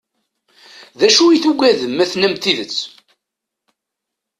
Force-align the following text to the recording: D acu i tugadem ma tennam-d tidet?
D 0.99 1.01
acu 1.07 1.23
i 1.29 1.37
tugadem 1.43 1.91
ma 1.95 2.05
tennam-d 2.11 2.39
tidet? 2.43 2.75